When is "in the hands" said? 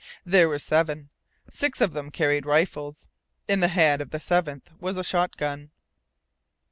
3.47-4.01